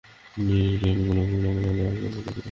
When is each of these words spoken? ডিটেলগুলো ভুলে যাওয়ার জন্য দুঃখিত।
ডিটেলগুলো 0.37 1.21
ভুলে 1.29 1.49
যাওয়ার 1.77 1.95
জন্য 1.95 2.07
দুঃখিত। 2.15 2.37